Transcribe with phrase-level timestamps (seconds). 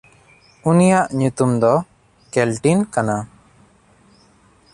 [0.69, 1.73] ᱩᱱᱤᱭᱟᱜ ᱧᱩᱛᱩᱢ ᱫᱚ
[2.33, 3.17] ᱠᱮᱞᱴᱤᱱ ᱠᱟᱱᱟ᱾